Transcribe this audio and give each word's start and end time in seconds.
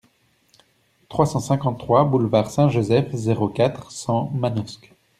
trois 1.09 1.27
cent 1.27 1.39
cinquante-trois 1.39 2.05
boulevard 2.05 2.49
Saint-Joseph, 2.49 3.11
zéro 3.13 3.49
quatre, 3.49 3.91
cent, 3.91 4.31
Manosque 4.33 4.91